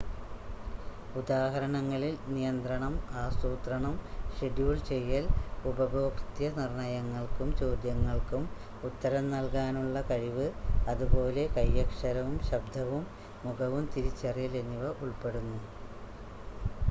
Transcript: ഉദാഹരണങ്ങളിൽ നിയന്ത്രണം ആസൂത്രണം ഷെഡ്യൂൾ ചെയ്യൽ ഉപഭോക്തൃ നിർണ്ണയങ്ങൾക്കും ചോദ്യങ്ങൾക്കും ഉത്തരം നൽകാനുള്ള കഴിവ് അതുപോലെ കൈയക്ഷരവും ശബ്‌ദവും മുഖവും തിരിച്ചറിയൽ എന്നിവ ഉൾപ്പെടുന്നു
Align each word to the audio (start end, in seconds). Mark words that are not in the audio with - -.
ഉദാഹരണങ്ങളിൽ 1.15 2.15
നിയന്ത്രണം 2.27 2.93
ആസൂത്രണം 3.19 3.95
ഷെഡ്യൂൾ 4.37 4.77
ചെയ്യൽ 4.87 5.25
ഉപഭോക്തൃ 5.65 6.23
നിർണ്ണയങ്ങൾക്കും 6.55 7.49
ചോദ്യങ്ങൾക്കും 7.59 8.45
ഉത്തരം 8.89 9.27
നൽകാനുള്ള 9.31 10.01
കഴിവ് 10.09 10.47
അതുപോലെ 10.87 11.43
കൈയക്ഷരവും 11.55 12.35
ശബ്‌ദവും 12.49 13.05
മുഖവും 13.45 13.85
തിരിച്ചറിയൽ 13.93 14.55
എന്നിവ 14.63 14.87
ഉൾപ്പെടുന്നു 15.03 15.59